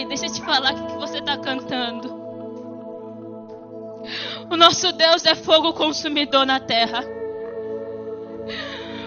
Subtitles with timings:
[0.00, 2.08] Ei, deixa eu te falar o que você está cantando.
[4.50, 7.04] O nosso Deus é fogo consumidor na terra.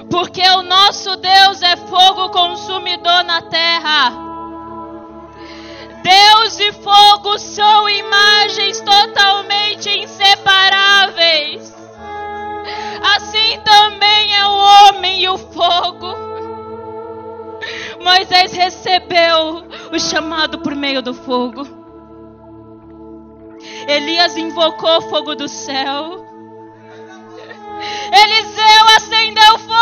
[0.07, 4.11] Porque o nosso Deus é fogo consumidor na terra.
[6.03, 11.73] Deus e fogo são imagens totalmente inseparáveis.
[13.15, 16.13] Assim também é o homem e o fogo.
[17.99, 21.67] Moisés recebeu o chamado por meio do fogo.
[23.87, 26.25] Elias invocou o fogo do céu.
[28.11, 29.73] Eliseu acendeu fogo.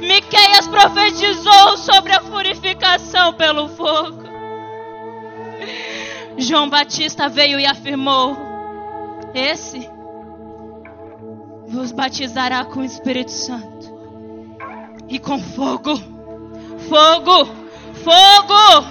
[0.00, 4.22] Miqueias profetizou sobre a purificação pelo fogo.
[6.38, 8.36] João Batista veio e afirmou:
[9.34, 9.88] Esse
[11.68, 13.77] vos batizará com o Espírito Santo
[15.08, 15.96] e com fogo.
[16.88, 17.48] Fogo,
[18.04, 18.86] fogo.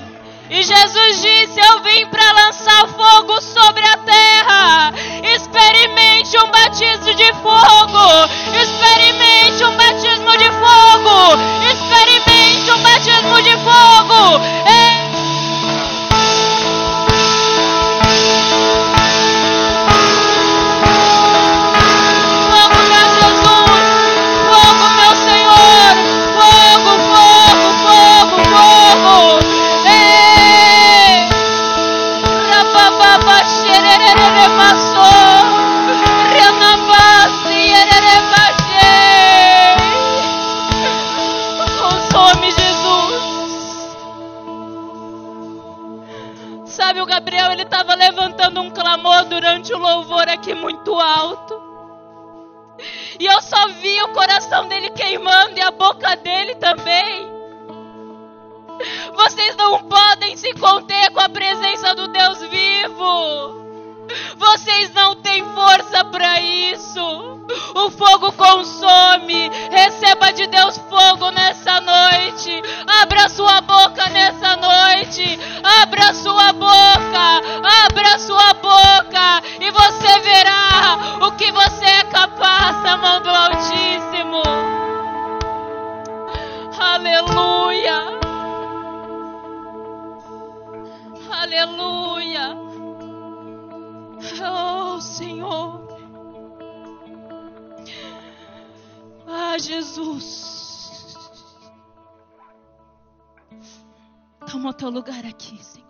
[0.50, 4.94] E Jesus disse: Eu vim para lançar fogo sobre a terra.
[5.36, 8.08] Experimente um batismo de fogo.
[8.62, 11.67] Experimente um batismo de fogo.
[99.60, 101.16] Jesus.
[104.50, 105.88] Toma o teu lugar aqui, Senhor.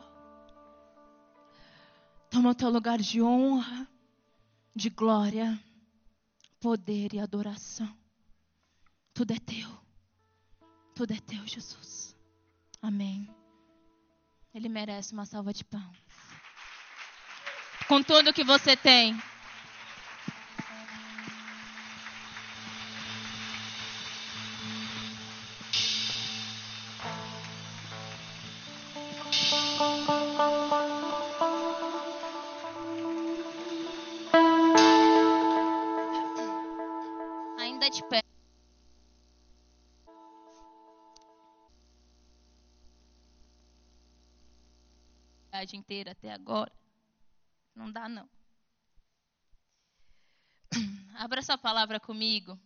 [2.30, 3.88] Toma o teu lugar de honra,
[4.76, 5.60] de glória,
[6.60, 7.96] poder e adoração.
[9.14, 9.70] Tudo é teu.
[10.96, 12.16] Tudo é teu, Jesus.
[12.82, 13.30] Amém.
[14.54, 16.08] Ele merece uma salva de palmas
[17.88, 19.18] com tudo que você tem.
[45.64, 46.72] Inteira até agora.
[47.76, 48.30] Não dá, não.
[51.16, 52.60] Abra essa palavra comigo.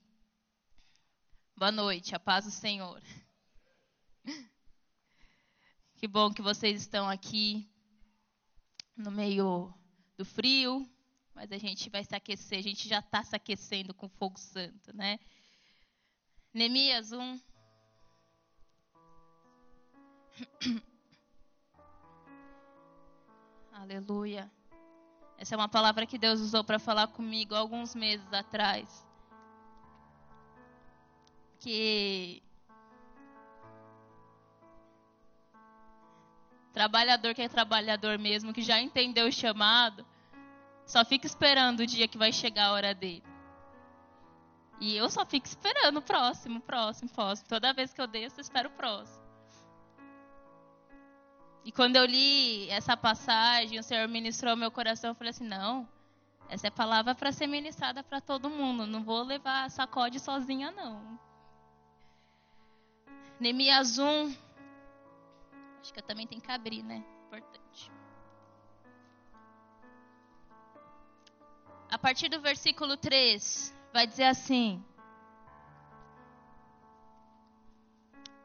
[1.55, 3.01] Boa noite, a paz do Senhor.
[5.97, 7.69] Que bom que vocês estão aqui
[8.97, 9.71] no meio
[10.17, 10.89] do frio,
[11.31, 14.95] mas a gente vai se aquecer, a gente já está se aquecendo com fogo santo,
[14.95, 15.19] né?
[16.51, 17.39] Neemias 1.
[23.81, 24.47] Aleluia.
[25.39, 29.03] Essa é uma palavra que Deus usou para falar comigo alguns meses atrás.
[31.59, 32.43] Que
[36.71, 40.05] trabalhador que é trabalhador mesmo, que já entendeu o chamado,
[40.85, 43.23] só fica esperando o dia que vai chegar a hora dele.
[44.79, 47.49] E eu só fico esperando o próximo, próximo, próximo.
[47.49, 49.20] Toda vez que eu desço, eu espero o próximo.
[51.63, 55.87] E quando eu li essa passagem, o Senhor ministrou meu coração, eu falei assim: não,
[56.49, 58.87] essa é palavra para ser ministrada para todo mundo.
[58.87, 61.19] Não vou levar sacode sozinha, não.
[63.39, 64.35] Neemias 1.
[65.81, 67.03] Acho que eu também tenho que abrir, né?
[67.27, 67.91] Importante.
[71.89, 74.83] A partir do versículo 3, vai dizer assim: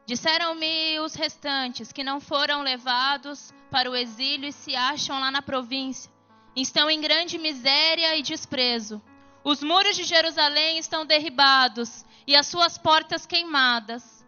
[0.07, 5.41] Disseram-me os restantes que não foram levados para o exílio e se acham lá na
[5.41, 6.09] província.
[6.55, 9.01] Estão em grande miséria e desprezo.
[9.43, 14.25] Os muros de Jerusalém estão derribados e as suas portas queimadas.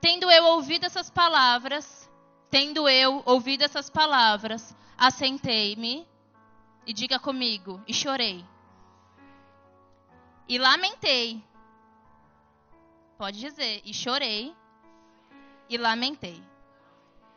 [0.00, 2.10] Tendo eu ouvido essas palavras,
[2.50, 6.08] tendo eu ouvido essas palavras, assentei-me
[6.86, 8.42] e diga comigo, e chorei.
[10.48, 11.44] E lamentei.
[13.18, 14.56] Pode dizer, e chorei
[15.74, 16.42] e lamentei.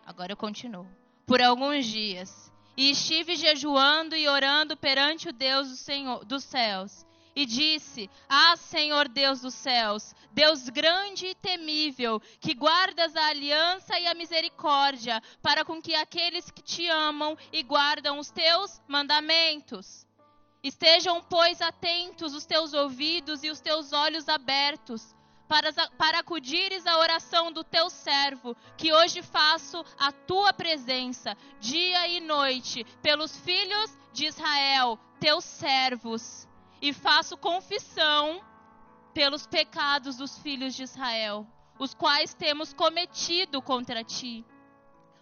[0.05, 0.87] Agora eu continuo.
[1.25, 2.51] Por alguns dias.
[2.77, 7.05] E estive jejuando e orando perante o Deus do Senhor, dos céus.
[7.33, 13.97] E disse: Ah, Senhor Deus dos céus, Deus grande e temível, que guardas a aliança
[13.99, 20.05] e a misericórdia, para com que aqueles que te amam e guardam os teus mandamentos.
[20.61, 25.14] Estejam, pois, atentos os teus ouvidos e os teus olhos abertos
[25.47, 32.07] para, para acudires à oração do teu servo, que hoje faço a tua presença, dia
[32.07, 36.47] e noite, pelos filhos de Israel, teus servos,
[36.81, 38.43] e faço confissão
[39.13, 41.47] pelos pecados dos filhos de Israel,
[41.79, 44.45] os quais temos cometido contra ti.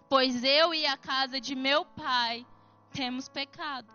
[0.08, 2.46] Pois eu e a casa de meu pai
[2.92, 3.92] temos pecado.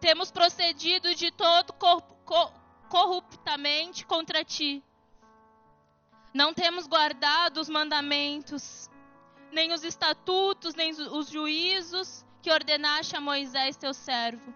[0.00, 1.74] Temos procedido de todo
[2.88, 4.84] corruptamente contra ti
[6.36, 8.90] não temos guardado os mandamentos,
[9.50, 14.54] nem os estatutos, nem os juízos que ordenaste a Moisés, teu servo.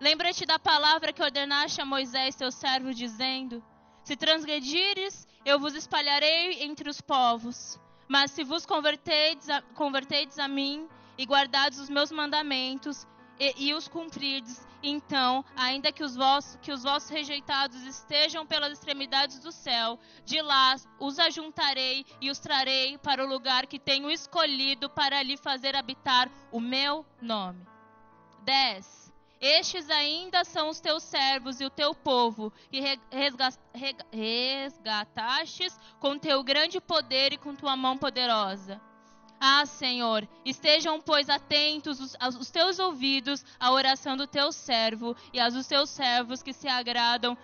[0.00, 3.62] Lembra-te da palavra que ordenaste a Moisés, teu servo, dizendo:
[4.02, 7.78] Se transgredires, eu vos espalharei entre os povos.
[8.08, 9.62] Mas se vos convertedes a,
[10.44, 13.06] a mim e guardados os meus mandamentos
[13.38, 18.72] e, e os cumprirdes, então, ainda que os, vossos, que os vossos rejeitados estejam pelas
[18.72, 24.10] extremidades do céu, de lá os ajuntarei e os trarei para o lugar que tenho
[24.10, 27.64] escolhido para ali fazer habitar o meu nome.
[28.44, 29.02] 10.
[29.40, 32.80] Estes ainda são os teus servos e o teu povo, que
[34.12, 38.80] resgatastes com teu grande poder e com tua mão poderosa.
[39.44, 45.40] Ah, Senhor, estejam, pois, atentos os, os teus ouvidos à oração do teu servo e
[45.40, 47.36] aos dos teus servos que se agradam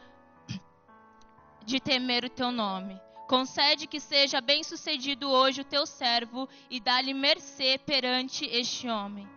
[1.67, 3.00] de temer o teu nome.
[3.27, 9.29] Concede que seja bem-sucedido hoje o teu servo e dá-lhe mercê perante este homem.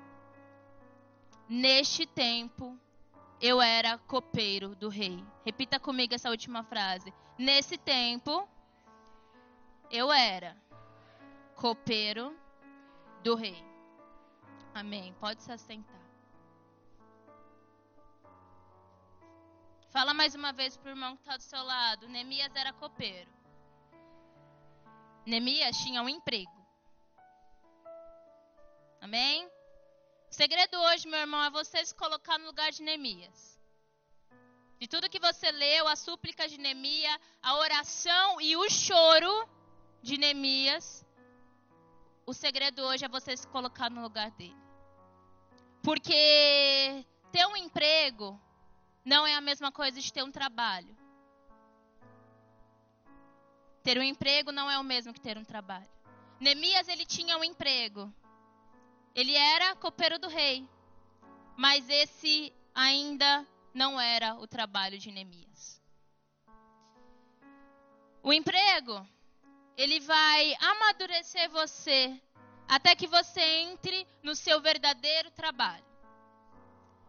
[1.49, 2.77] Neste tempo,
[3.41, 5.25] eu era copeiro do rei.
[5.43, 7.11] Repita comigo essa última frase.
[7.39, 8.47] Nesse tempo,
[9.89, 10.55] eu era
[11.55, 12.39] copeiro
[13.23, 13.63] do rei.
[14.73, 15.13] Amém.
[15.19, 16.01] Pode se assentar.
[19.89, 22.07] Fala mais uma vez para o irmão que está do seu lado.
[22.07, 23.29] Neemias era copeiro.
[25.25, 26.51] Neemias tinha um emprego.
[29.01, 29.45] Amém?
[30.29, 33.59] O segredo hoje, meu irmão, é você se colocar no lugar de Neemias.
[34.79, 39.49] De tudo que você leu, a súplica de Neemias, a oração e o choro
[40.01, 41.05] de Neemias,
[42.25, 44.55] o segredo hoje é você se colocar no lugar dele.
[45.81, 48.39] Porque ter um emprego
[49.03, 50.95] não é a mesma coisa de ter um trabalho.
[53.83, 55.89] Ter um emprego não é o mesmo que ter um trabalho.
[56.39, 58.13] Neemias ele tinha um emprego.
[59.15, 60.67] Ele era copeiro do rei.
[61.57, 65.81] Mas esse ainda não era o trabalho de Neemias.
[68.23, 69.05] O emprego
[69.77, 72.21] ele vai amadurecer você
[72.67, 75.85] até que você entre no seu verdadeiro trabalho.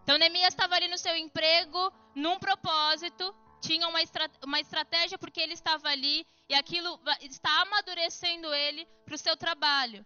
[0.03, 5.41] Então, Neemias estava ali no seu emprego, num propósito, tinha uma, estra uma estratégia porque
[5.41, 10.05] ele estava ali e aquilo está amadurecendo ele para o seu trabalho.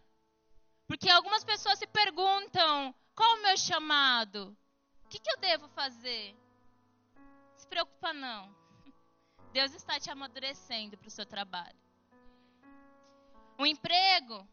[0.86, 4.56] Porque algumas pessoas se perguntam: qual o meu chamado?
[5.04, 6.36] O que, que eu devo fazer?
[7.56, 8.54] Se preocupa, não.
[9.52, 11.85] Deus está te amadurecendo para o seu trabalho.
[13.58, 14.46] O emprego,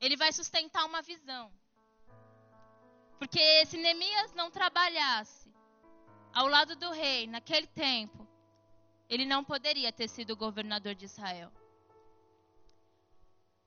[0.00, 1.50] ele vai sustentar uma visão.
[3.18, 5.50] Porque se Neemias não trabalhasse
[6.34, 8.26] ao lado do rei naquele tempo,
[9.08, 11.50] ele não poderia ter sido governador de Israel.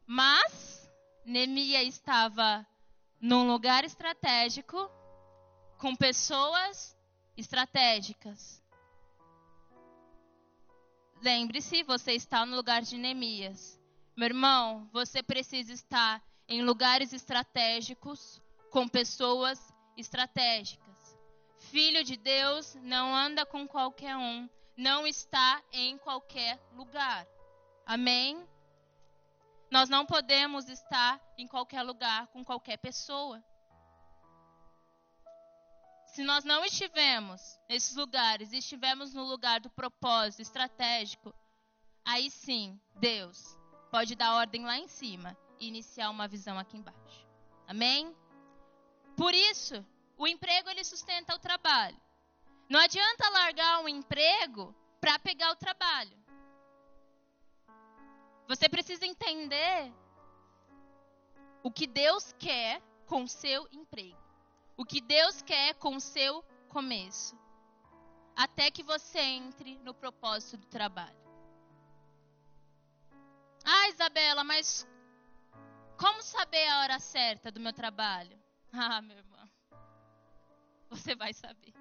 [0.06, 0.92] Mas
[1.26, 2.66] Neemias estava
[3.20, 4.90] num lugar estratégico,
[5.78, 6.96] com pessoas
[7.36, 8.62] estratégicas.
[11.22, 13.78] Lembre-se, você está no lugar de Neemias.
[14.16, 21.18] Meu irmão, você precisa estar em lugares estratégicos com pessoas estratégicas.
[21.60, 27.28] Filho de Deus não anda com qualquer um, não está em qualquer lugar.
[27.86, 28.44] Amém?
[29.70, 33.44] Nós não podemos estar em qualquer lugar com qualquer pessoa.
[36.08, 41.34] Se nós não estivermos nesses lugares, estivermos no lugar do propósito estratégico,
[42.04, 43.59] aí sim, Deus
[43.91, 47.27] pode dar ordem lá em cima e iniciar uma visão aqui embaixo.
[47.67, 48.15] Amém?
[49.15, 49.86] Por isso,
[50.17, 52.00] o emprego ele sustenta o trabalho.
[52.69, 56.17] Não adianta largar um emprego para pegar o trabalho.
[58.48, 59.93] Você precisa entender
[61.62, 64.17] o que Deus quer com o seu emprego.
[64.77, 67.38] O que Deus quer com o seu começo.
[68.36, 71.19] Até que você entre no propósito do trabalho.
[73.63, 74.88] Ah, Isabela, mas
[75.98, 78.38] como saber a hora certa do meu trabalho?
[78.72, 79.50] Ah, meu irmão.
[80.92, 81.74] Você vai saber.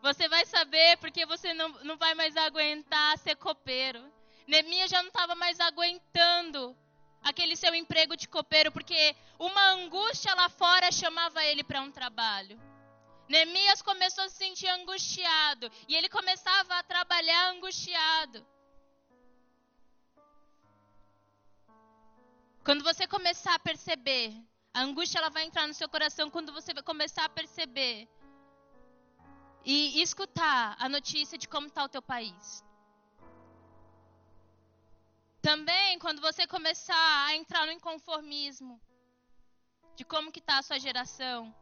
[0.00, 4.02] Você vai saber porque você não, não vai mais aguentar ser copeiro.
[4.46, 6.74] Neemias já não estava mais aguentando
[7.22, 12.58] aquele seu emprego de copeiro, porque uma angústia lá fora chamava ele para um trabalho.
[13.28, 18.44] Neemias começou a se sentir angustiado e ele começava a trabalhar angustiado.
[22.64, 24.32] Quando você começar a perceber,
[24.72, 28.08] a angústia ela vai entrar no seu coração quando você vai começar a perceber
[29.64, 32.64] e escutar a notícia de como está o teu país.
[35.40, 38.80] Também quando você começar a entrar no inconformismo
[39.96, 41.52] de como que está a sua geração,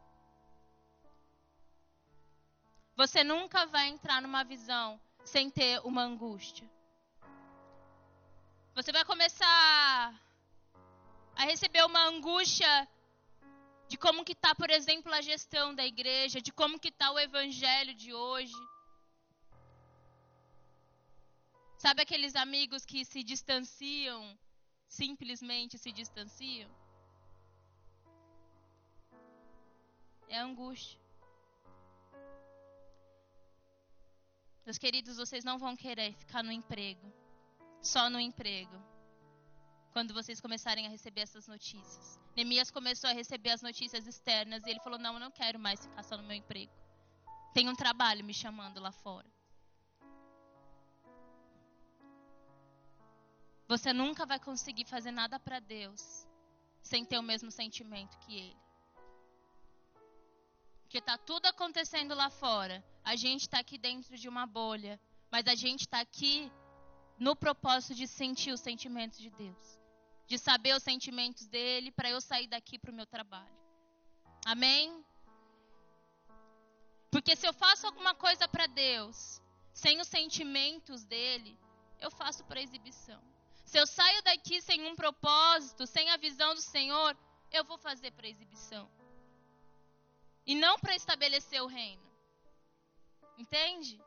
[2.95, 6.69] você nunca vai entrar numa visão sem ter uma angústia.
[8.75, 10.13] Você vai começar
[11.35, 12.87] a receber uma angústia
[13.87, 17.19] de como que está, por exemplo, a gestão da igreja, de como que está o
[17.19, 18.55] evangelho de hoje.
[21.77, 24.37] Sabe aqueles amigos que se distanciam,
[24.87, 26.69] simplesmente se distanciam?
[30.29, 31.01] É angústia.
[34.65, 37.11] Meus queridos, vocês não vão querer ficar no emprego,
[37.81, 38.77] só no emprego,
[39.91, 42.19] quando vocês começarem a receber essas notícias.
[42.35, 45.85] Neemias começou a receber as notícias externas e ele falou: Não, eu não quero mais
[45.85, 46.71] ficar só no meu emprego.
[47.53, 49.29] Tem um trabalho me chamando lá fora.
[53.67, 56.27] Você nunca vai conseguir fazer nada para Deus
[56.81, 58.57] sem ter o mesmo sentimento que Ele.
[60.83, 62.83] Porque está tudo acontecendo lá fora.
[63.03, 64.99] A gente está aqui dentro de uma bolha.
[65.31, 66.51] Mas a gente está aqui
[67.17, 69.80] no propósito de sentir os sentimentos de Deus.
[70.31, 73.57] De saber os sentimentos dele para eu sair daqui para o meu trabalho.
[74.45, 75.03] Amém?
[77.13, 79.41] Porque se eu faço alguma coisa para Deus
[79.73, 81.59] sem os sentimentos dele,
[81.99, 83.21] eu faço para exibição.
[83.65, 87.11] Se eu saio daqui sem um propósito, sem a visão do Senhor,
[87.51, 88.89] eu vou fazer para exibição.
[90.45, 92.09] E não para estabelecer o reino.
[93.37, 94.01] Entende?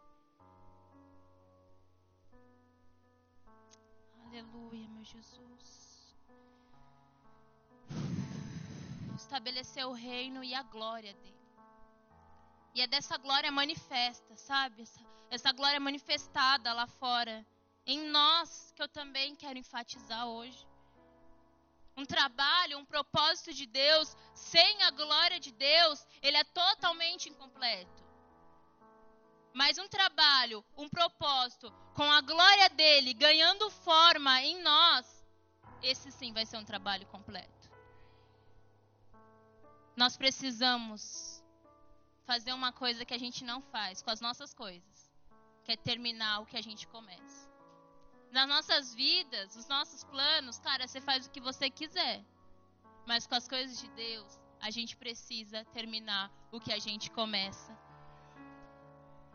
[4.24, 5.83] Aleluia, meu Jesus.
[9.24, 11.44] Estabelecer o reino e a glória dele.
[12.74, 14.82] E é dessa glória manifesta, sabe?
[14.82, 15.00] Essa,
[15.30, 17.34] essa glória manifestada lá fora
[17.86, 20.66] em nós que eu também quero enfatizar hoje.
[21.96, 28.04] Um trabalho, um propósito de Deus sem a glória de Deus, ele é totalmente incompleto.
[29.54, 35.24] Mas um trabalho, um propósito com a glória dele ganhando forma em nós,
[35.82, 37.53] esse sim vai ser um trabalho completo.
[39.96, 41.42] Nós precisamos
[42.24, 45.10] fazer uma coisa que a gente não faz com as nossas coisas,
[45.64, 47.54] que é terminar o que a gente começa
[48.34, 52.20] nas nossas vidas, os nossos planos, cara, você faz o que você quiser.
[53.06, 57.72] Mas com as coisas de Deus, a gente precisa terminar o que a gente começa.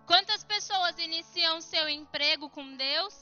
[0.06, 3.16] Quantas pessoas iniciam seu emprego com Deus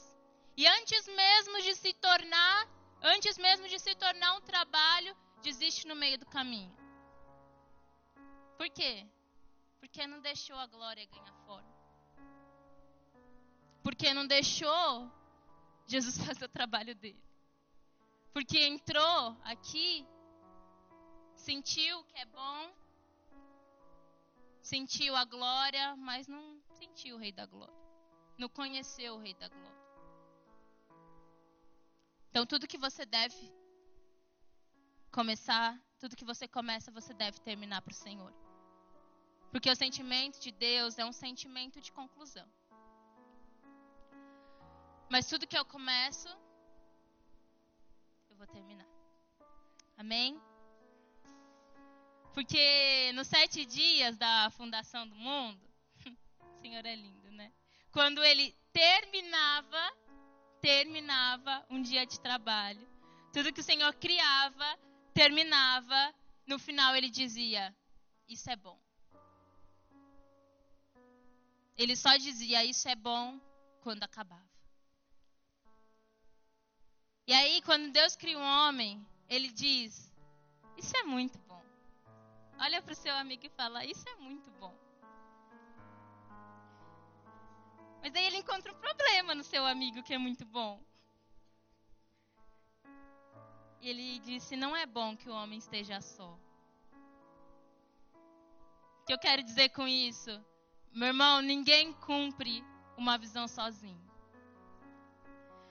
[0.56, 2.68] e antes mesmo de se tornar,
[3.00, 6.77] antes mesmo de se tornar um trabalho, desiste no meio do caminho?
[8.58, 9.06] Por quê?
[9.78, 11.72] Porque não deixou a glória ganhar forma.
[13.84, 15.10] Porque não deixou
[15.86, 17.22] Jesus fazer o trabalho dele.
[18.32, 20.06] Porque entrou aqui,
[21.34, 22.72] sentiu que é bom,
[24.60, 27.74] sentiu a glória, mas não sentiu o Rei da Glória.
[28.36, 29.78] Não conheceu o Rei da Glória.
[32.30, 33.52] Então, tudo que você deve
[35.10, 38.32] começar, tudo que você começa, você deve terminar para o Senhor.
[39.50, 42.48] Porque o sentimento de Deus é um sentimento de conclusão.
[45.10, 46.28] Mas tudo que eu começo,
[48.28, 48.86] eu vou terminar.
[49.96, 50.40] Amém?
[52.34, 55.60] Porque nos sete dias da fundação do mundo,
[56.40, 57.50] o Senhor é lindo, né?
[57.90, 59.92] Quando ele terminava,
[60.60, 62.86] terminava um dia de trabalho.
[63.32, 64.78] Tudo que o Senhor criava,
[65.14, 66.14] terminava,
[66.46, 67.74] no final ele dizia:
[68.28, 68.78] Isso é bom.
[71.78, 73.40] Ele só dizia: Isso é bom
[73.80, 74.42] quando acabava.
[77.24, 80.12] E aí, quando Deus cria um homem, ele diz:
[80.76, 81.62] Isso é muito bom.
[82.58, 84.76] Olha para o seu amigo e fala: Isso é muito bom.
[88.02, 90.82] Mas aí ele encontra um problema no seu amigo que é muito bom.
[93.80, 96.36] E ele disse: Não é bom que o homem esteja só.
[99.00, 100.44] O que eu quero dizer com isso?
[100.92, 102.64] Meu irmão, ninguém cumpre
[102.96, 104.00] uma visão sozinho.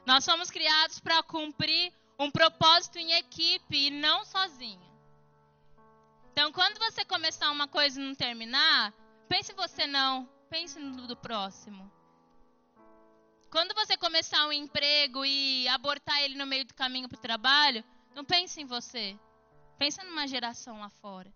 [0.06, 4.88] Nós somos criados para cumprir um propósito em equipe e não sozinho.
[6.32, 8.94] Então, quando você começar uma coisa e não terminar,
[9.28, 11.92] pense você não, pense no do próximo.
[13.50, 17.84] Quando você começar um emprego e abortar ele no meio do caminho para o trabalho,
[18.14, 19.18] não pense em você.
[19.78, 21.34] Pense numa geração lá fora.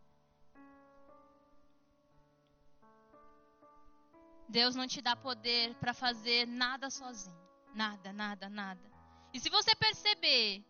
[4.47, 7.39] Deus não te dá poder para fazer nada sozinho.
[7.73, 8.91] Nada, nada, nada.
[9.33, 10.63] E se você perceber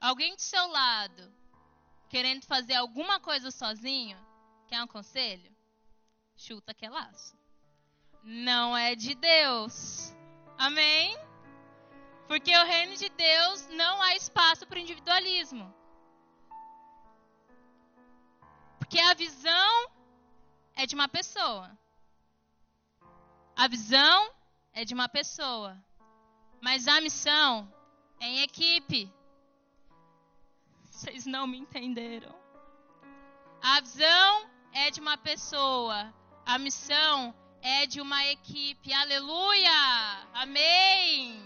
[0.00, 1.32] alguém do seu lado
[2.08, 4.18] querendo fazer alguma coisa sozinho,
[4.66, 5.54] quer um conselho?
[6.36, 7.36] Chuta que é laço.
[8.22, 10.14] Não é de Deus.
[10.56, 11.16] Amém?
[12.26, 15.74] Porque o reino de Deus não há espaço para individualismo.
[18.78, 19.90] Porque a visão
[20.74, 21.76] é de uma pessoa.
[23.58, 24.32] A visão
[24.72, 25.76] é de uma pessoa.
[26.60, 27.68] Mas a missão
[28.20, 29.12] é em equipe.
[30.84, 32.32] Vocês não me entenderam.
[33.60, 36.14] A visão é de uma pessoa.
[36.46, 38.92] A missão é de uma equipe.
[38.92, 39.80] Aleluia!
[40.34, 41.42] Amém!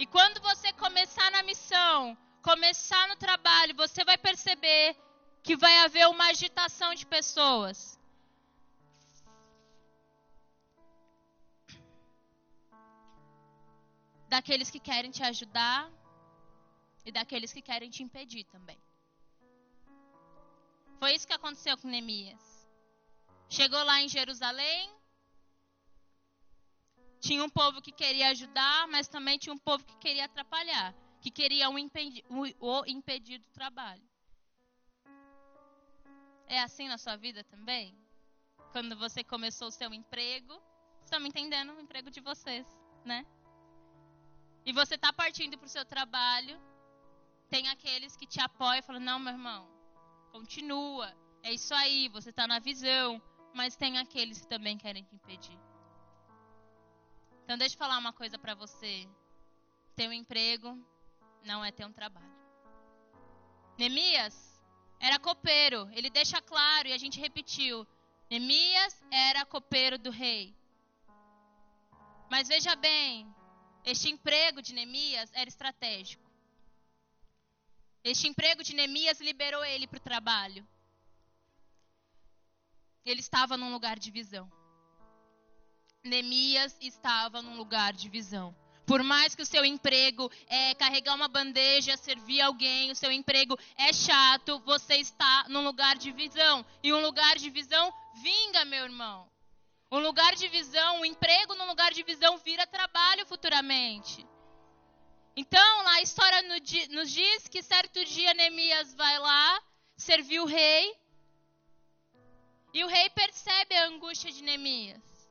[0.00, 4.96] E quando você começar na missão, começar no trabalho, você vai perceber
[5.40, 7.96] que vai haver uma agitação de pessoas.
[14.32, 15.92] Daqueles que querem te ajudar
[17.04, 18.80] e daqueles que querem te impedir também.
[20.98, 22.44] Foi isso que aconteceu com Neemias.
[23.50, 24.90] Chegou lá em Jerusalém,
[27.20, 31.30] tinha um povo que queria ajudar, mas também tinha um povo que queria atrapalhar, que
[31.30, 32.24] queria o impedir,
[32.58, 34.08] o impedir do trabalho.
[36.46, 37.94] É assim na sua vida também?
[38.72, 40.58] Quando você começou o seu emprego,
[41.20, 41.74] me entendendo?
[41.74, 42.66] O emprego de vocês,
[43.04, 43.26] né?
[44.64, 46.60] E você está partindo para o seu trabalho,
[47.50, 49.68] tem aqueles que te apoiam e falam: não, meu irmão,
[50.30, 53.20] continua, é isso aí, você está na visão.
[53.54, 55.58] Mas tem aqueles que também querem te impedir.
[57.44, 59.06] Então, deixa eu falar uma coisa para você:
[59.94, 60.78] ter um emprego
[61.44, 62.32] não é ter um trabalho.
[63.76, 64.62] Neemias
[64.98, 67.86] era copeiro, ele deixa claro e a gente repetiu:
[68.30, 70.54] Neemias era copeiro do rei.
[72.30, 73.30] Mas veja bem,
[73.84, 76.30] este emprego de Neemias era estratégico.
[78.04, 80.66] Este emprego de Neemias liberou ele para o trabalho.
[83.04, 84.50] Ele estava num lugar de visão.
[86.04, 88.54] Neemias estava num lugar de visão.
[88.86, 93.56] Por mais que o seu emprego é carregar uma bandeja, servir alguém, o seu emprego
[93.76, 96.66] é chato, você está num lugar de visão.
[96.82, 99.31] E um lugar de visão vinga, meu irmão.
[99.92, 104.26] Um lugar de visão, um emprego num lugar de visão vira trabalho futuramente.
[105.36, 106.40] Então, lá a história
[106.88, 109.62] nos diz que certo dia Neemias vai lá
[109.94, 110.96] servir o rei.
[112.72, 115.28] E o rei percebe a angústia de Neemias.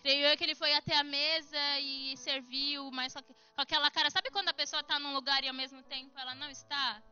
[0.00, 4.08] Creio eu que ele foi até a mesa e serviu, mas com aquela cara.
[4.08, 7.02] Sabe quando a pessoa está num lugar e ao mesmo tempo ela não está?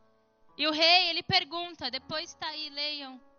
[0.57, 3.32] E o rei, ele pergunta, depois está aí, leiam.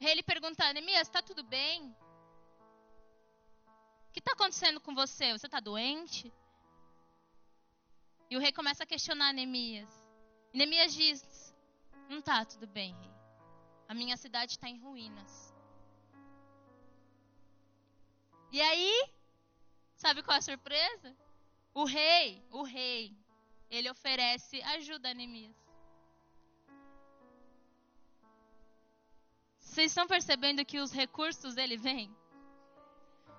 [0.00, 1.94] Ele pergunta, Neemias, está tudo bem?
[4.08, 5.32] O que está acontecendo com você?
[5.32, 6.32] Você está doente?
[8.28, 9.88] E o rei começa a questionar Neemias.
[10.52, 11.54] E Neemias diz,
[12.08, 13.10] não está tudo bem, rei.
[13.88, 15.54] A minha cidade está em ruínas.
[18.52, 19.10] E aí,
[19.94, 21.16] sabe qual é a surpresa?
[21.72, 23.16] O rei, o rei,
[23.70, 25.65] ele oferece ajuda a Neemias.
[29.76, 32.10] Vocês estão percebendo que os recursos ele vem?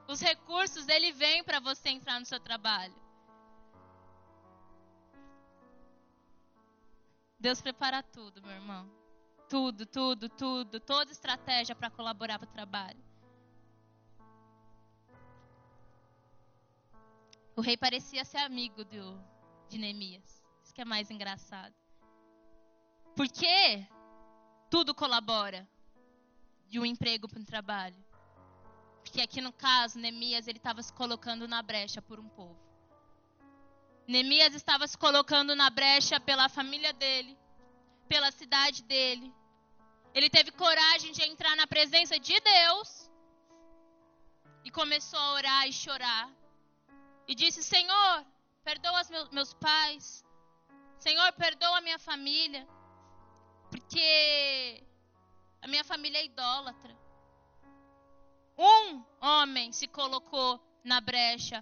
[0.07, 2.93] Os recursos ele vem para você entrar no seu trabalho.
[7.39, 8.87] Deus prepara tudo, meu irmão.
[9.49, 10.79] Tudo, tudo, tudo.
[10.79, 13.03] Toda estratégia para colaborar para o trabalho.
[17.55, 19.19] O rei parecia ser amigo do,
[19.67, 20.45] de Neemias.
[20.63, 21.73] Isso que é mais engraçado.
[23.15, 23.87] Porque
[24.69, 25.67] tudo colabora
[26.67, 27.95] de um emprego para um trabalho.
[29.03, 32.59] Porque aqui no caso, Neemias ele estava se colocando na brecha por um povo.
[34.07, 37.37] Neemias estava se colocando na brecha pela família dele,
[38.07, 39.33] pela cidade dele.
[40.13, 43.11] Ele teve coragem de entrar na presença de Deus
[44.63, 46.29] e começou a orar e chorar.
[47.27, 48.25] E disse: Senhor,
[48.63, 49.01] perdoa
[49.31, 50.25] meus pais.
[50.97, 52.67] Senhor, perdoa a minha família.
[53.69, 54.86] Porque
[55.67, 56.97] a minha família é idólatra.
[58.57, 61.61] Um homem se colocou na brecha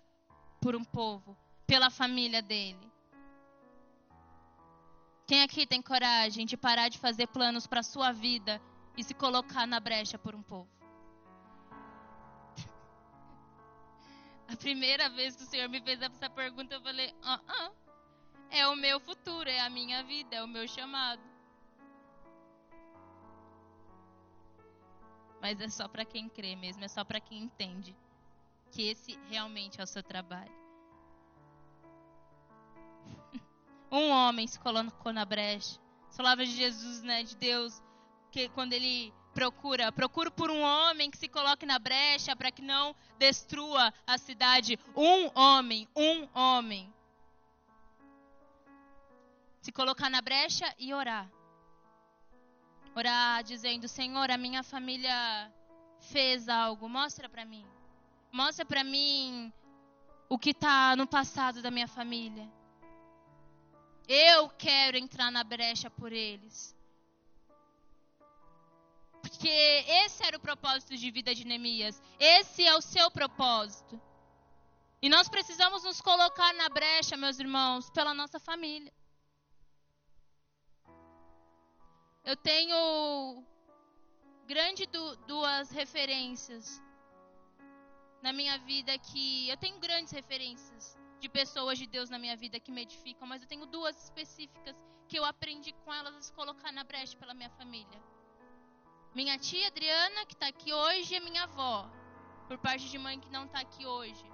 [0.61, 2.93] por um povo pela família dele.
[5.25, 8.61] Quem aqui tem coragem de parar de fazer planos para sua vida
[8.95, 10.69] e se colocar na brecha por um povo?
[14.47, 17.71] A primeira vez que o Senhor me fez essa pergunta, eu falei: ah, ah,
[18.51, 21.34] é o meu futuro, é a minha vida, é o meu chamado.
[25.45, 27.95] Mas é só para quem crê mesmo, é só para quem entende
[28.71, 30.51] que esse realmente é o seu trabalho.
[33.91, 35.79] um homem se colocou na brecha.
[36.09, 37.79] As palavras de Jesus, né, de Deus,
[38.31, 42.63] que quando ele procura, procura por um homem que se coloque na brecha para que
[42.63, 44.79] não destrua a cidade.
[44.95, 46.91] Um homem, um homem.
[49.61, 51.34] Se colocar na brecha e orar.
[52.95, 55.51] Orar dizendo: Senhor, a minha família
[55.99, 57.65] fez algo, mostra para mim.
[58.31, 59.51] Mostra para mim
[60.29, 62.49] o que está no passado da minha família.
[64.07, 66.75] Eu quero entrar na brecha por eles.
[69.21, 72.01] Porque esse era o propósito de vida de Neemias.
[72.19, 73.99] Esse é o seu propósito.
[75.01, 78.93] E nós precisamos nos colocar na brecha, meus irmãos, pela nossa família.
[82.25, 83.43] Eu tenho
[84.47, 86.81] grande du duas referências
[88.19, 92.59] na minha vida que eu tenho grandes referências de pessoas de Deus na minha vida
[92.59, 94.75] que me edificam, mas eu tenho duas específicas
[95.07, 98.01] que eu aprendi com elas a se colocar na brecha pela minha família.
[99.13, 101.87] Minha tia Adriana, que está aqui hoje, e minha avó,
[102.47, 104.25] por parte de mãe que não está aqui hoje.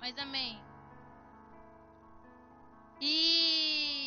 [0.00, 0.62] Mas amém.
[3.00, 3.97] E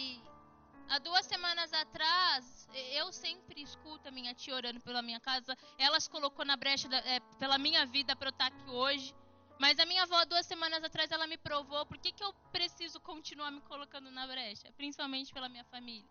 [0.91, 5.57] há duas semanas atrás, eu sempre escuto a minha tia orando pela minha casa.
[5.77, 9.15] Ela se colocou na brecha da, é, pela minha vida para eu estar aqui hoje.
[9.57, 12.99] Mas a minha avó, duas semanas atrás, ela me provou por que, que eu preciso
[12.99, 16.09] continuar me colocando na brecha, principalmente pela minha família.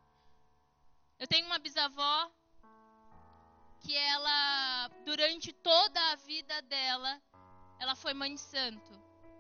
[1.18, 2.30] Eu tenho uma bisavó
[3.80, 7.20] que ela, durante toda a vida dela,
[7.78, 8.92] ela foi mãe santo.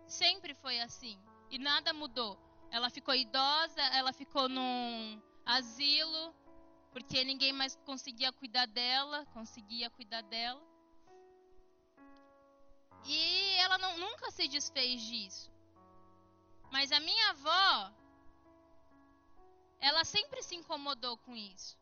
[0.06, 1.18] Sempre foi assim.
[1.50, 2.38] E nada mudou.
[2.70, 6.34] Ela ficou idosa, ela ficou num asilo,
[6.92, 10.62] porque ninguém mais conseguia cuidar dela, conseguia cuidar dela.
[13.04, 15.50] E ela não, nunca se desfez disso.
[16.70, 17.92] Mas a minha avó,
[19.78, 21.78] ela sempre se incomodou com isso.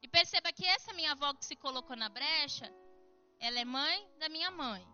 [0.00, 2.72] E perceba que essa minha avó que se colocou na brecha,
[3.40, 4.86] ela é mãe da minha mãe.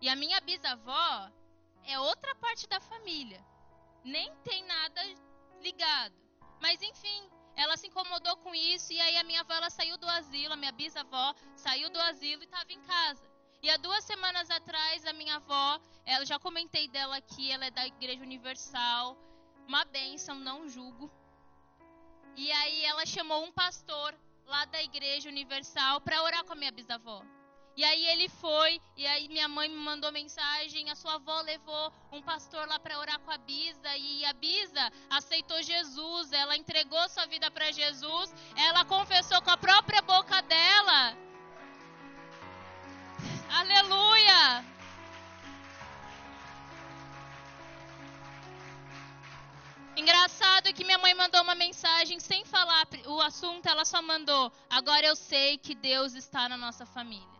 [0.00, 1.30] E a minha bisavó
[1.84, 3.44] é outra parte da família.
[4.04, 5.02] Nem tem nada
[5.60, 6.14] ligado.
[6.60, 10.08] Mas enfim, ela se incomodou com isso e aí a minha avó ela saiu do
[10.08, 13.28] asilo, a minha bisavó saiu do asilo e estava em casa.
[13.62, 17.70] E há duas semanas atrás, a minha avó, ela já comentei dela aqui, ela é
[17.70, 19.16] da Igreja Universal,
[19.66, 21.10] uma bênção, não julgo.
[22.36, 24.14] E aí ela chamou um pastor
[24.46, 27.22] lá da Igreja Universal para orar com a minha bisavó.
[27.80, 31.90] E aí ele foi, e aí minha mãe me mandou mensagem, a sua avó levou
[32.12, 37.08] um pastor lá para orar com a Bisa, e a Bisa aceitou Jesus, ela entregou
[37.08, 41.16] sua vida para Jesus, ela confessou com a própria boca dela
[43.48, 44.62] Aleluia!
[49.96, 55.06] Engraçado que minha mãe mandou uma mensagem sem falar o assunto, ela só mandou: Agora
[55.06, 57.39] eu sei que Deus está na nossa família.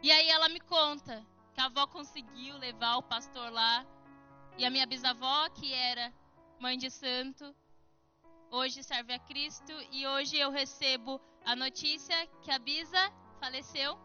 [0.00, 3.84] E aí ela me conta que a avó conseguiu levar o pastor lá.
[4.56, 6.12] E a minha bisavó, que era
[6.60, 7.54] mãe de santo,
[8.50, 9.72] hoje serve a Cristo.
[9.90, 13.98] E hoje eu recebo a notícia que a Bisa faleceu.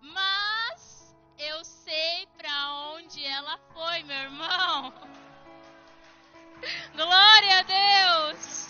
[0.00, 4.94] Mas eu sei para onde ela foi, meu irmão.
[6.96, 8.68] Glória a Deus.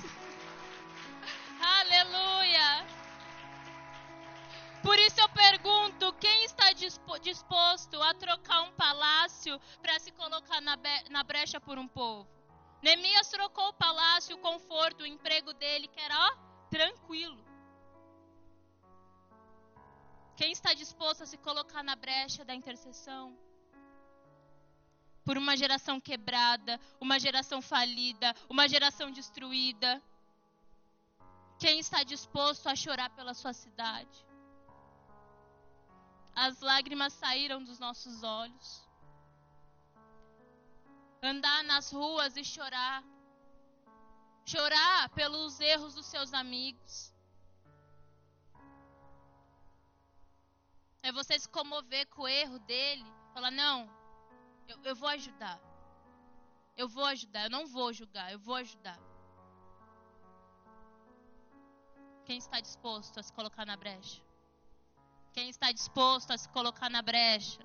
[1.63, 2.98] Aleluia.
[4.83, 11.23] Por isso eu pergunto: quem está disposto a trocar um palácio para se colocar na,
[11.25, 12.29] brecha por um povo?
[12.83, 17.45] Neemias trocou o palácio, o conforto, o emprego dele, que era ó, tranquilo.
[20.37, 23.37] Quem está disposto a se colocar na brecha da intercessão?
[25.25, 30.01] Por uma geração quebrada, uma geração falida, uma geração destruída.
[31.59, 34.28] Quem está disposto a chorar pela sua cidade?
[36.41, 38.89] As lágrimas saíram dos nossos olhos.
[41.21, 43.03] Andar nas ruas e chorar.
[44.45, 47.13] Chorar pelos erros dos seus amigos.
[51.03, 53.05] É você se comover com o erro dele.
[53.35, 53.91] Falar, não,
[54.69, 55.59] eu, eu vou ajudar.
[56.77, 57.45] Eu vou ajudar.
[57.47, 59.01] Eu não vou julgar, eu vou ajudar.
[62.25, 64.28] Quem está disposto a se colocar na brecha?
[65.39, 67.65] Quem está disposto a se colocar na brecha?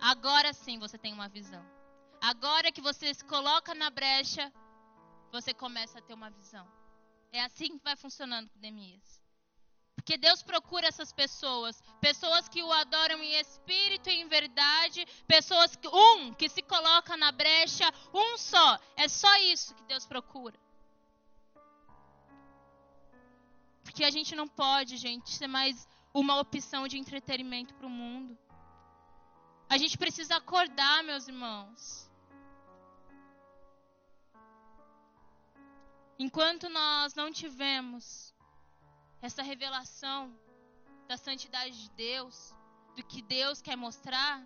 [0.00, 1.62] Agora sim você tem uma visão.
[2.18, 4.50] Agora que você se coloca na brecha,
[5.30, 6.66] você começa a ter uma visão.
[7.30, 9.22] É assim que vai funcionando com Neemias.
[9.94, 15.76] Porque Deus procura essas pessoas, pessoas que o adoram em espírito e em verdade, pessoas
[15.76, 18.78] que um que se coloca na brecha, um só.
[18.96, 20.58] É só isso que Deus procura.
[23.84, 28.36] Porque a gente não pode, gente, ser mais uma opção de entretenimento para o mundo.
[29.68, 32.10] A gente precisa acordar, meus irmãos.
[36.18, 38.34] Enquanto nós não tivemos
[39.22, 40.36] essa revelação
[41.06, 42.54] da santidade de Deus,
[42.96, 44.44] do que Deus quer mostrar,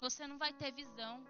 [0.00, 1.24] você não vai ter visão.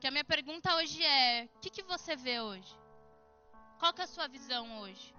[0.00, 2.74] Que a minha pergunta hoje é: o que, que você vê hoje?
[3.78, 5.14] Qual que é a sua visão hoje?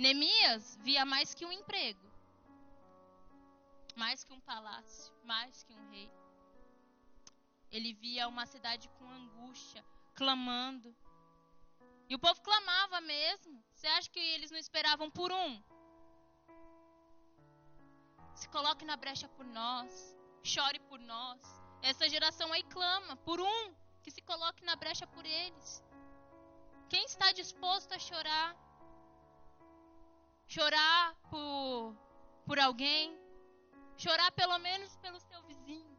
[0.00, 2.10] Neemias via mais que um emprego,
[3.94, 6.10] mais que um palácio, mais que um rei.
[7.70, 9.84] Ele via uma cidade com angústia,
[10.14, 10.96] clamando.
[12.08, 13.62] E o povo clamava mesmo.
[13.74, 15.62] Você acha que eles não esperavam por um?
[18.34, 20.16] Se coloque na brecha por nós.
[20.42, 21.42] Chore por nós.
[21.82, 25.84] Essa geração aí clama por um que se coloque na brecha por eles.
[26.88, 28.69] Quem está disposto a chorar?
[30.54, 31.94] Chorar por,
[32.44, 33.16] por alguém?
[33.96, 35.96] Chorar pelo menos pelo seu vizinho.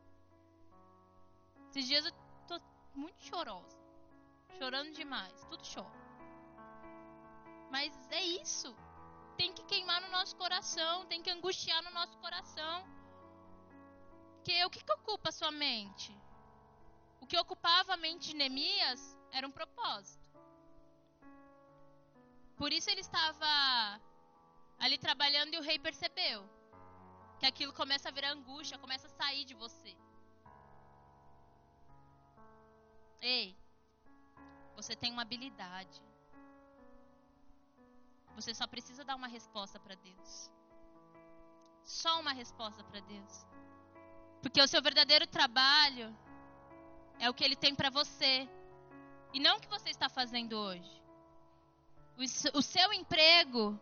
[1.70, 2.12] Esses dias eu
[2.50, 2.60] tô
[2.94, 3.80] muito chorosa.
[4.58, 5.42] Chorando demais.
[5.50, 6.02] Tudo chora.
[7.72, 8.76] Mas é isso.
[9.38, 12.86] Tem que queimar no nosso coração, tem que angustiar no nosso coração.
[14.36, 16.14] Porque o que, que ocupa a sua mente?
[17.22, 20.30] O que ocupava a mente de Neemias era um propósito.
[22.58, 24.02] Por isso ele estava
[24.84, 26.40] ali trabalhando e o rei percebeu
[27.40, 29.96] que aquilo começa a virar angústia, começa a sair de você.
[33.22, 33.56] Ei,
[34.76, 36.02] você tem uma habilidade.
[38.36, 40.52] Você só precisa dar uma resposta para Deus.
[41.84, 43.46] Só uma resposta para Deus.
[44.42, 46.08] Porque o seu verdadeiro trabalho
[47.20, 48.50] é o que ele tem para você.
[49.34, 51.02] E não o que você está fazendo hoje.
[52.54, 53.80] O, seu emprego,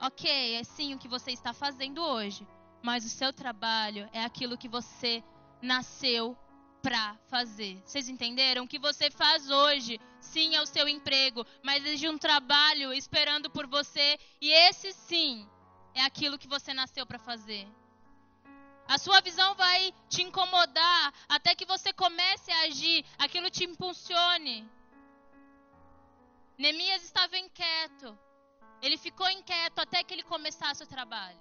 [0.00, 2.46] ok, é sim o que você está fazendo hoje.
[2.82, 5.22] Mas o seu trabalho é aquilo que você
[5.60, 6.36] nasceu
[6.82, 7.80] para fazer.
[7.84, 8.64] Vocês entenderam?
[8.64, 13.50] O que você faz hoje, sim, é o seu emprego, mas existe um trabalho esperando
[13.50, 15.46] por você e esse sim
[15.94, 17.68] é aquilo que você nasceu para fazer.
[18.88, 24.68] A sua visão vai te incomodar até que você comece a agir, aquilo te impulsione.
[26.58, 28.18] Neemias estava inquieto.
[28.82, 31.38] Ele ficou inquieto até que ele começasse o trabalho.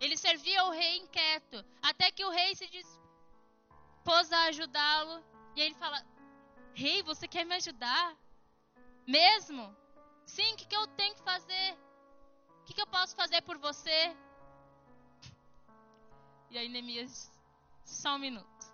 [0.00, 3.02] Ele servia o rei inquieto, até que o rei se disse
[4.04, 5.22] pôs a ajudá-lo.
[5.56, 6.04] E ele fala:
[6.74, 8.16] Rei, você quer me ajudar?
[9.06, 9.76] Mesmo?
[10.26, 11.78] Sim, o que, que eu tenho que fazer?
[12.60, 14.16] O que, que eu posso fazer por você?
[16.50, 17.30] E aí Neemias,
[17.84, 18.66] só um minuto.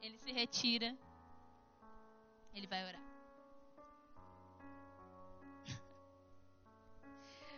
[0.00, 0.96] Ele se retira.
[2.54, 3.13] Ele vai orar.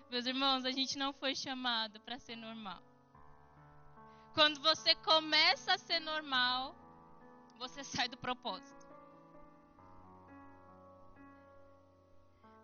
[0.09, 2.81] Meus irmãos, a gente não foi chamado para ser normal.
[4.35, 6.77] Quando você começa a ser normal,
[7.59, 8.87] você sai do propósito.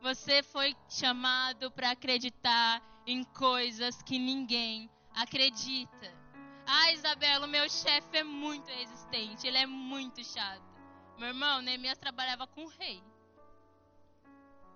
[0.00, 6.14] Você foi chamado para acreditar em coisas que ninguém acredita.
[6.66, 10.62] Ah, Isabela, o meu chefe é muito resistente, ele é muito chato.
[11.18, 13.02] Meu irmão, Neemias trabalhava com o rei.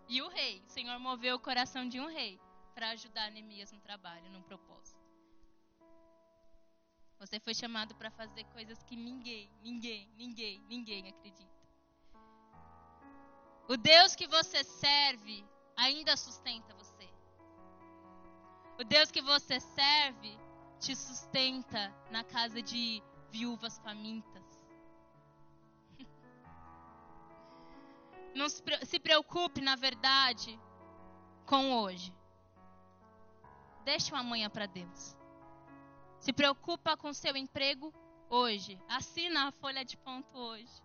[0.09, 2.41] E o rei, o Senhor moveu o coração de um rei
[2.77, 5.01] para ajudar Neemias no trabalho, num propósito.
[7.19, 11.57] Você foi chamado para fazer coisas que ninguém, ninguém, ninguém, ninguém acredita.
[13.67, 15.43] O Deus que você serve
[15.75, 17.09] ainda sustenta você.
[18.79, 20.39] O Deus que você serve
[20.79, 24.45] te sustenta na casa de viúvas famintas.
[28.37, 30.61] Não se preocupe, na verdade,
[31.47, 32.16] com hoje.
[33.87, 35.17] Deixe o amanhã para Deus.
[36.19, 37.95] Se preocupa com seu emprego
[38.29, 38.83] hoje.
[38.89, 40.83] Assina a folha de ponto hoje.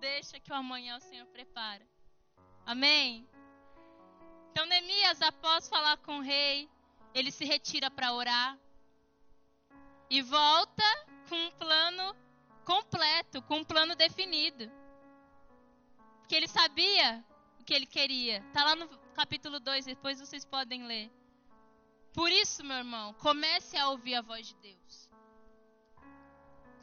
[0.00, 1.82] Deixa que o amanhã o Senhor prepara.
[2.66, 3.26] Amém?
[4.50, 6.68] Então, Neemias, após falar com o rei,
[7.14, 8.58] ele se retira para orar
[10.10, 10.84] e volta
[11.26, 12.14] com um plano
[12.66, 14.70] completo, com um plano definido.
[16.18, 17.24] Porque ele sabia
[17.58, 18.44] o que ele queria.
[18.48, 21.10] Está lá no capítulo 2, depois vocês podem ler.
[22.14, 25.10] Por isso, meu irmão, comece a ouvir a voz de Deus.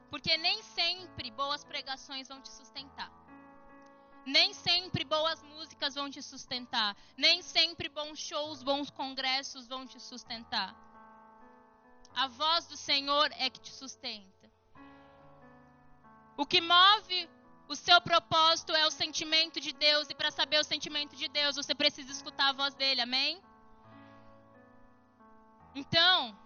[0.09, 3.09] Porque nem sempre boas pregações vão te sustentar.
[4.25, 6.97] Nem sempre boas músicas vão te sustentar.
[7.15, 10.75] Nem sempre bons shows, bons congressos vão te sustentar.
[12.13, 14.51] A voz do Senhor é que te sustenta.
[16.35, 17.29] O que move
[17.69, 20.09] o seu propósito é o sentimento de Deus.
[20.09, 22.99] E para saber o sentimento de Deus, você precisa escutar a voz dele.
[22.99, 23.41] Amém?
[25.73, 26.37] Então,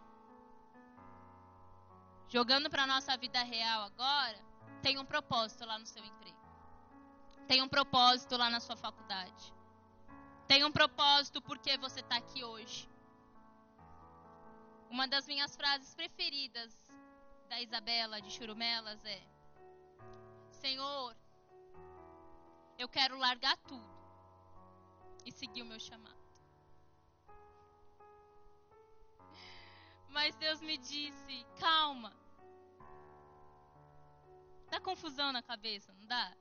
[2.27, 4.39] jogando para nossa vida real agora,
[4.81, 6.37] tem um propósito lá no seu emprego.
[7.47, 9.53] Tem um propósito lá na sua faculdade.
[10.47, 12.89] Tem um propósito porque você está aqui hoje.
[14.89, 16.73] Uma das minhas frases preferidas
[17.49, 19.21] da Isabela de Churumelas é:
[20.51, 21.15] Senhor,
[22.77, 23.95] eu quero largar tudo
[25.25, 26.14] e seguir o meu chamado.
[30.15, 32.13] Mas Deus me disse: calma.
[34.71, 36.33] Dá confusão na cabeça, não dá?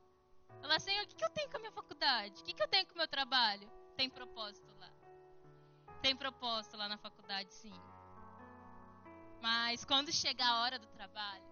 [0.63, 2.41] Ela, Senhor, o que, que eu tenho com a minha faculdade?
[2.41, 3.69] O que, que eu tenho com o meu trabalho?
[3.97, 4.91] Tem propósito lá.
[6.01, 7.75] Tem propósito lá na faculdade, sim.
[9.43, 11.45] Mas quando chegar a hora do trabalho,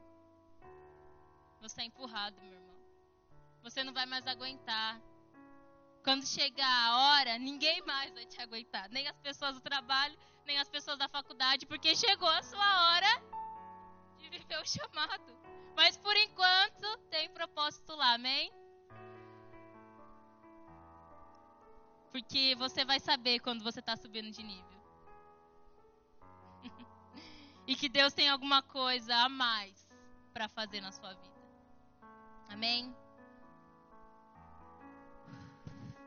[1.61, 2.77] você é empurrado, meu irmão.
[3.65, 5.01] Você não vai mais aguentar.
[6.05, 8.89] Quando chegar a hora, ninguém mais vai te aguentar.
[8.91, 13.23] Nem as pessoas do trabalho, nem as pessoas da faculdade, porque chegou a sua hora
[14.19, 15.33] de viver o chamado.
[15.75, 18.53] Mas por enquanto tem propósito lá, amém?
[22.11, 24.83] Porque você vai saber quando você está subindo de nível.
[27.67, 29.89] e que Deus tem alguma coisa a mais
[30.33, 31.33] para fazer na sua vida.
[32.51, 32.95] Amém?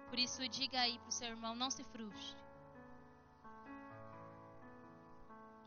[0.09, 2.44] Por isso, diga aí para o seu irmão: não se frustre.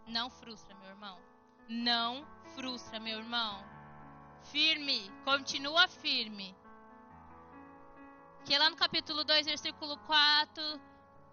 [0.09, 1.21] Não frustra, meu irmão.
[1.69, 3.63] Não frustra, meu irmão.
[4.45, 6.57] Firme, continua firme.
[8.47, 10.81] Que lá no capítulo 2, versículo 4,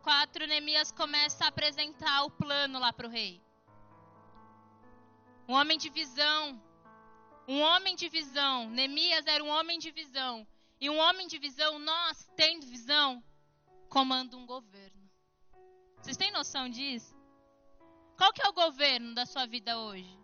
[0.03, 3.41] 4, Neemias começa a apresentar o plano lá para o rei.
[5.47, 6.61] Um homem de visão.
[7.47, 8.69] Um homem de visão.
[8.69, 10.45] Neemias era um homem de visão.
[10.81, 13.23] E um homem de visão, nós, tendo visão,
[13.87, 15.09] comanda um governo.
[16.01, 17.14] Vocês têm noção disso?
[18.17, 20.17] Qual que é o governo da sua vida hoje?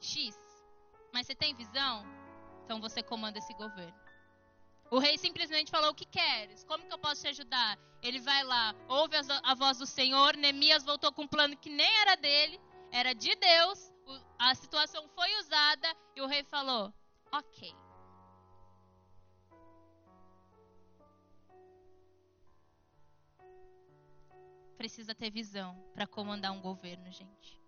[0.00, 0.36] X.
[1.12, 2.04] Mas você tem visão?
[2.64, 3.98] Então você comanda esse governo.
[4.90, 6.64] O rei simplesmente falou: O que queres?
[6.64, 7.78] Como que eu posso te ajudar?
[8.02, 10.36] Ele vai lá, ouve a, voz do Senhor.
[10.36, 12.60] Neemias voltou com um plano que nem era dele,
[12.92, 13.92] era de Deus.
[14.38, 16.92] a situação foi usada e o rei falou:
[17.32, 17.74] Ok.
[24.78, 27.60] Precisa ter visão para comandar um governo, gente.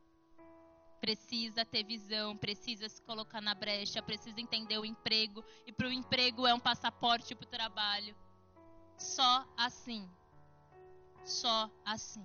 [1.00, 5.44] Precisa ter visão, precisa se colocar na brecha, precisa entender o emprego.
[5.66, 8.14] E para o emprego é um passaporte para o trabalho.
[8.96, 10.08] Só assim.
[11.24, 12.24] Só assim.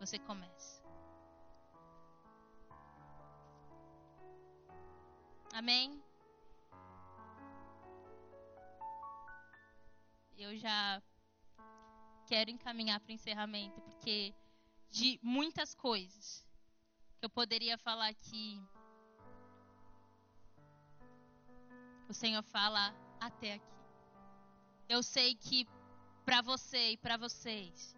[0.00, 0.82] Você começa.
[5.52, 6.02] Amém?
[10.36, 11.00] Eu já
[12.26, 14.34] quero encaminhar para o encerramento, porque
[14.90, 16.46] de muitas coisas
[17.18, 18.60] que eu poderia falar aqui,
[22.08, 23.74] o Senhor fala até aqui.
[24.88, 25.66] Eu sei que
[26.24, 27.96] para você e para vocês,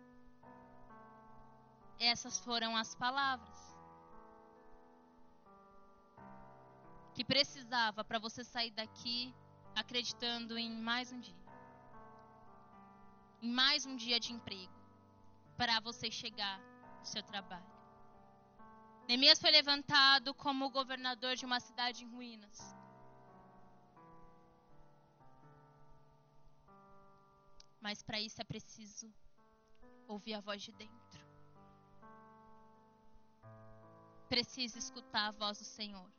[1.99, 3.59] essas foram as palavras
[7.14, 9.35] que precisava para você sair daqui
[9.74, 11.46] acreditando em mais um dia.
[13.43, 14.72] Em mais um dia de emprego.
[15.57, 16.59] Para você chegar
[17.01, 17.76] no seu trabalho.
[19.09, 22.76] Neemias foi levantado como governador de uma cidade em ruínas.
[27.80, 29.12] Mas para isso é preciso
[30.09, 31.20] ouvir a voz de dentro.
[34.28, 36.11] Precisa escutar a voz do Senhor.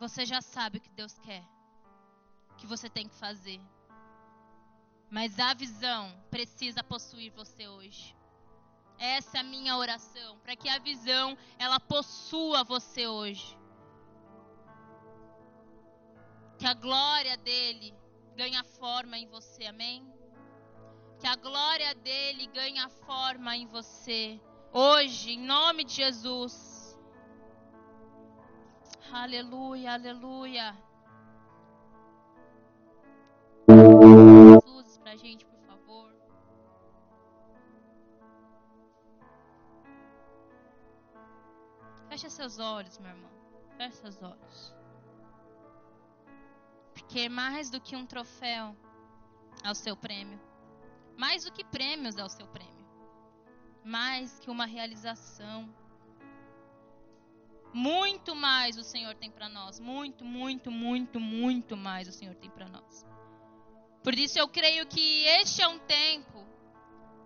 [0.00, 1.44] Você já sabe o que Deus quer,
[2.50, 3.60] o que você tem que fazer.
[5.14, 8.16] Mas a visão precisa possuir você hoje.
[8.98, 13.56] Essa é a minha oração, para que a visão ela possua você hoje.
[16.58, 17.94] Que a glória dele
[18.34, 20.04] ganhe forma em você, amém?
[21.20, 24.40] Que a glória dele ganhe forma em você
[24.72, 26.98] hoje, em nome de Jesus.
[29.12, 30.76] Aleluia, aleluia.
[33.68, 36.10] Luzes pra gente, por favor.
[42.08, 43.30] Feche seus olhos, meu irmão.
[43.76, 44.74] Feche seus olhos.
[46.94, 48.74] Porque mais do que um troféu
[49.62, 50.40] é o seu prêmio.
[51.18, 52.86] Mais do que prêmios é o seu prêmio.
[53.84, 55.68] Mais que uma realização
[57.74, 59.78] muito mais o Senhor tem para nós.
[59.78, 63.13] Muito, muito, muito, muito mais o Senhor tem para nós.
[64.04, 66.46] Por isso eu creio que este é um tempo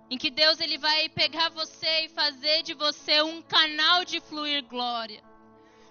[0.08, 4.64] em que Deus ele vai pegar você e fazer de você um canal de fluir
[4.64, 5.20] glória.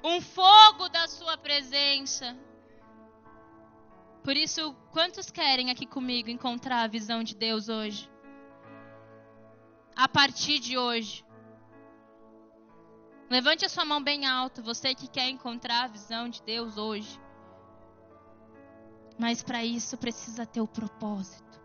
[0.02, 2.38] Um fogo da sua presença.
[4.24, 8.10] Por isso, quantos querem aqui comigo encontrar a visão de Deus hoje?
[9.94, 11.26] A partir de hoje.
[13.30, 17.20] Levante a sua mão bem alto, você que quer encontrar a visão de Deus hoje.
[19.18, 21.60] Mas para isso precisa ter o propósito.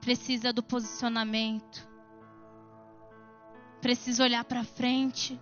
[0.00, 1.88] Precisa do posicionamento.
[3.80, 5.40] Precisa olhar para frente.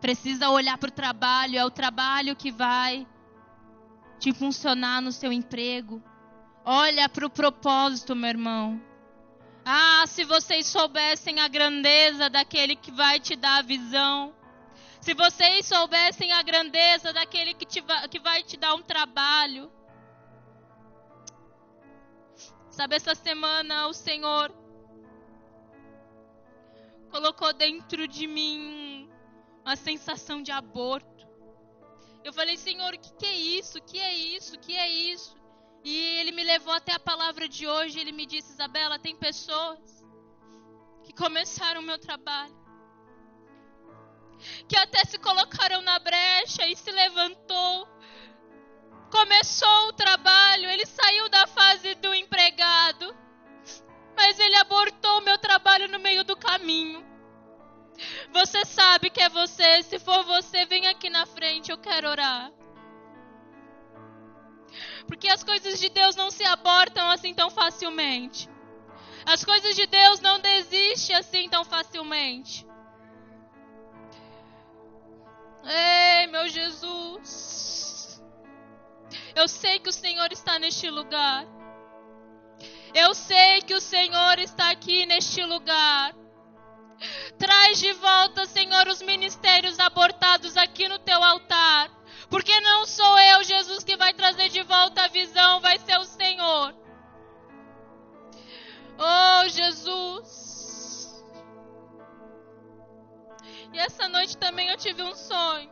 [0.00, 3.06] Precisa olhar para o trabalho, é o trabalho que vai
[4.18, 6.02] te funcionar no seu emprego.
[6.64, 8.80] Olha para o propósito, meu irmão.
[9.64, 14.32] Ah, se vocês soubessem a grandeza daquele que vai te dar a visão.
[15.00, 19.70] Se vocês soubessem a grandeza daquele que, te, que vai te dar um trabalho.
[22.78, 24.54] Sabe, essa semana o Senhor
[27.10, 29.10] colocou dentro de mim
[29.64, 31.26] uma sensação de aborto.
[32.22, 33.78] Eu falei, Senhor, o que, que é isso?
[33.78, 34.54] O que é isso?
[34.54, 35.36] O que é isso?
[35.82, 37.98] E ele me levou até a palavra de hoje.
[37.98, 40.04] Ele me disse, Isabela, tem pessoas
[41.02, 42.56] que começaram o meu trabalho
[44.68, 47.88] que até se colocaram na brecha e se levantou.
[49.10, 52.57] Começou o trabalho, ele saiu da fase do empregado,
[67.88, 68.48] facilmente.
[69.24, 72.66] As coisas de Deus não desistem assim tão facilmente.
[75.64, 78.22] Ei, meu Jesus.
[79.34, 81.46] Eu sei que o Senhor está neste lugar.
[82.94, 86.14] Eu sei que o Senhor está aqui neste lugar.
[87.38, 91.90] Traz de volta, Senhor, os ministérios abortados aqui no teu altar.
[92.30, 96.04] Porque não sou eu, Jesus, que vai trazer de volta a visão, vai ser o
[96.04, 96.87] Senhor.
[98.98, 101.24] Oh, Jesus.
[103.72, 105.70] E essa noite também eu tive um sonho.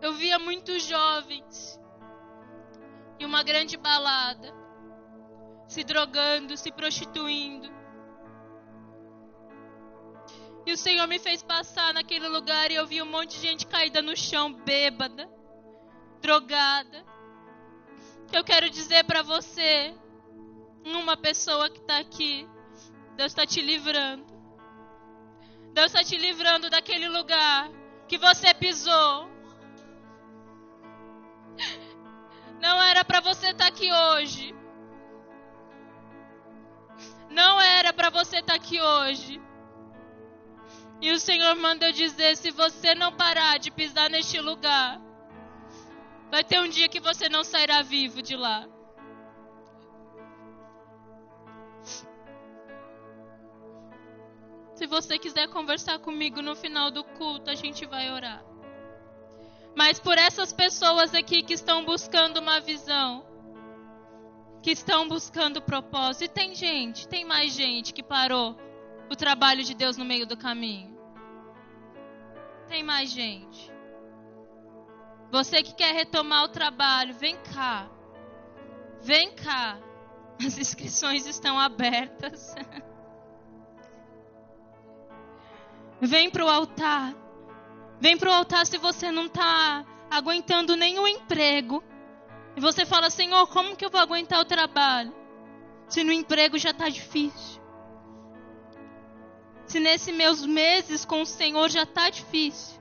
[0.00, 1.80] Eu via muitos jovens
[3.18, 4.54] em uma grande balada,
[5.66, 7.74] se drogando, se prostituindo.
[10.64, 13.66] E o Senhor me fez passar naquele lugar e eu vi um monte de gente
[13.66, 15.28] caída no chão, bêbada,
[16.20, 17.15] drogada.
[18.32, 19.94] Eu quero dizer para você
[20.84, 22.48] uma pessoa que está aqui.
[23.16, 24.24] Deus está te livrando.
[25.72, 27.70] Deus está te livrando daquele lugar
[28.08, 29.28] que você pisou.
[32.60, 34.54] Não era para você estar tá aqui hoje.
[37.30, 39.40] Não era para você estar tá aqui hoje.
[41.00, 45.00] E o Senhor manda eu dizer: se você não parar de pisar neste lugar,
[46.30, 48.68] vai ter um dia que você não sairá vivo de lá.
[54.74, 58.44] Se você quiser conversar comigo no final do culto, a gente vai orar.
[59.74, 63.24] Mas por essas pessoas aqui que estão buscando uma visão,
[64.62, 66.24] que estão buscando propósito.
[66.24, 68.56] E tem gente, tem mais gente que parou
[69.08, 70.98] o trabalho de Deus no meio do caminho.
[72.68, 73.75] Tem mais gente.
[75.30, 77.88] Você que quer retomar o trabalho, vem cá.
[79.02, 79.78] Vem cá.
[80.44, 82.54] As inscrições estão abertas.
[86.00, 87.14] Vem para o altar.
[87.98, 91.82] Vem para o altar se você não está aguentando nenhum emprego.
[92.54, 95.14] E você fala, Senhor, como que eu vou aguentar o trabalho?
[95.88, 97.62] Se no emprego já está difícil.
[99.66, 102.75] Se nesses meus meses com o Senhor já está difícil.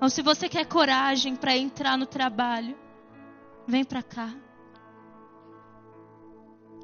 [0.00, 2.76] Ou se você quer coragem para entrar no trabalho,
[3.66, 4.32] vem para cá.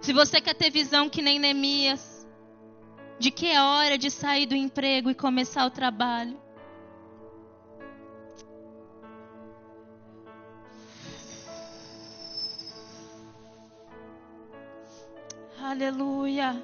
[0.02, 2.26] Se você quer ter visão que nem Neemias,
[3.18, 6.42] de que é hora de sair do emprego e começar o trabalho.
[15.62, 16.62] Aleluia.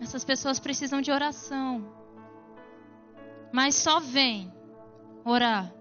[0.00, 1.99] Essas pessoas precisam de oração.
[3.52, 4.52] Mas só vem
[5.24, 5.72] orar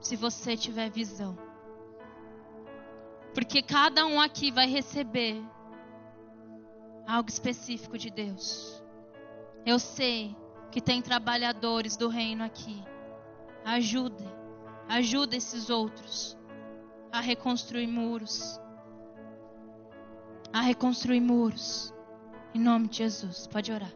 [0.00, 1.36] se você tiver visão.
[3.34, 5.42] Porque cada um aqui vai receber
[7.06, 8.82] algo específico de Deus.
[9.64, 10.36] Eu sei
[10.70, 12.82] que tem trabalhadores do reino aqui.
[13.64, 14.24] Ajude,
[14.88, 16.36] ajude esses outros
[17.10, 18.60] a reconstruir muros.
[20.52, 21.92] A reconstruir muros.
[22.54, 23.46] Em nome de Jesus.
[23.46, 23.92] Pode orar.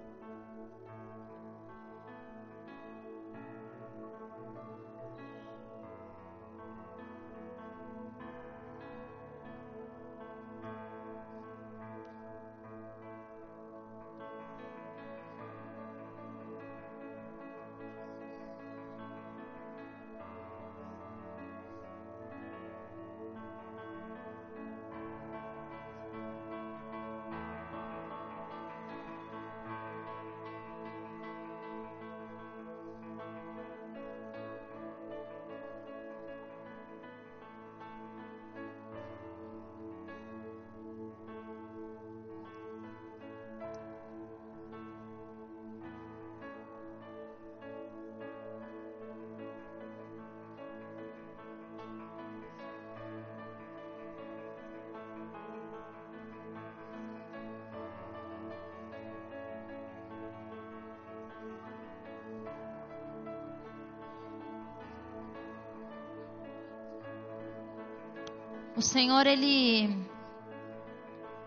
[68.76, 69.88] O Senhor ele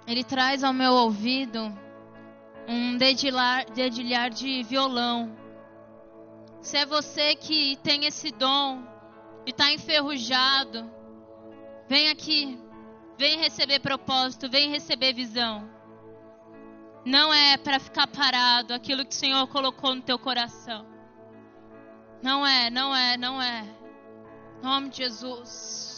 [0.06, 1.74] ele traz ao meu ouvido
[2.68, 5.36] um dedilhar, dedilhar de violão.
[6.62, 8.84] Se é você que tem esse dom
[9.46, 10.90] e está enferrujado,
[11.88, 12.60] vem aqui,
[13.18, 15.70] vem receber propósito, vem receber visão.
[17.06, 20.86] Não é para ficar parado aquilo que o Senhor colocou no teu coração.
[22.22, 23.66] Não é, não é, não é.
[24.60, 25.93] Em nome de Jesus.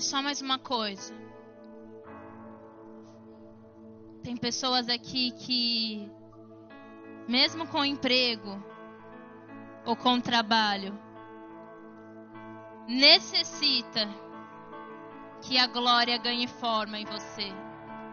[0.00, 1.14] Só mais uma coisa.
[4.22, 6.10] Tem pessoas aqui que,
[7.28, 8.62] mesmo com emprego
[9.84, 10.98] ou com trabalho,
[12.86, 14.08] necessita
[15.40, 17.52] que a glória ganhe forma em você.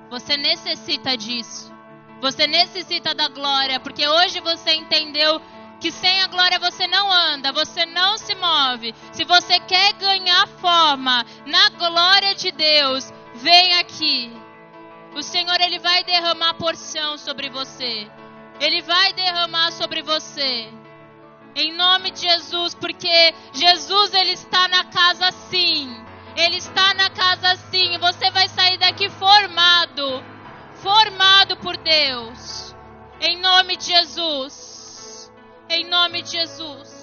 [0.09, 1.75] Você necessita disso.
[2.21, 5.41] Você necessita da glória, porque hoje você entendeu
[5.79, 8.93] que sem a glória você não anda, você não se move.
[9.11, 14.31] Se você quer ganhar forma na glória de Deus, vem aqui.
[15.15, 18.09] O Senhor ele vai derramar porção sobre você.
[18.59, 20.69] Ele vai derramar sobre você.
[21.55, 25.89] Em nome de Jesus, porque Jesus ele está na casa sim.
[26.35, 27.97] Ele está na casa sim.
[27.99, 30.23] Você vai sair daqui formado,
[30.75, 32.75] formado por Deus.
[33.19, 34.66] Em nome de Jesus.
[35.69, 36.96] Em nome de Jesus.